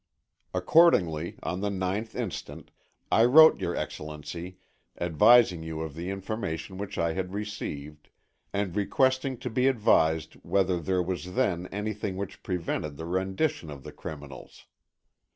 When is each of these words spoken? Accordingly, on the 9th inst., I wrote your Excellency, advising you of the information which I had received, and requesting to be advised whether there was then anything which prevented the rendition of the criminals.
Accordingly, 0.55 1.37
on 1.43 1.61
the 1.61 1.69
9th 1.69 2.15
inst., 2.15 2.49
I 3.11 3.23
wrote 3.23 3.59
your 3.61 3.75
Excellency, 3.75 4.57
advising 4.99 5.61
you 5.61 5.81
of 5.81 5.93
the 5.93 6.09
information 6.09 6.79
which 6.79 6.97
I 6.97 7.13
had 7.13 7.33
received, 7.35 8.09
and 8.51 8.75
requesting 8.75 9.37
to 9.37 9.49
be 9.51 9.67
advised 9.67 10.33
whether 10.41 10.79
there 10.79 11.03
was 11.03 11.35
then 11.35 11.67
anything 11.67 12.17
which 12.17 12.41
prevented 12.41 12.97
the 12.97 13.05
rendition 13.05 13.69
of 13.69 13.83
the 13.83 13.91
criminals. 13.91 14.65